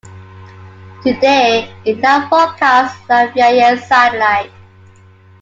Today 1.03 1.71
it 1.85 1.99
now 1.99 2.27
broadcasts 2.27 3.07
live 3.07 3.35
via 3.35 3.77
satellite. 3.77 4.49